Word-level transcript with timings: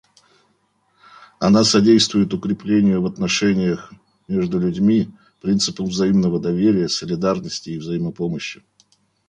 Она 1.39 1.63
содействует 1.63 2.33
укреплению 2.33 3.03
в 3.03 3.05
отношениях 3.05 3.93
между 4.27 4.59
людьми 4.59 5.11
принципов 5.41 5.89
взаимного 5.89 6.39
доверия, 6.39 6.89
солидарности 6.89 7.69
и 7.69 7.77
взаимопомощи. 7.77 8.63